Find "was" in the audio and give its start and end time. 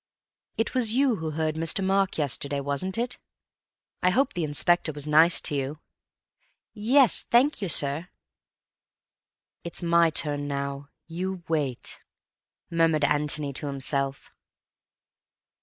0.73-0.95, 4.91-5.05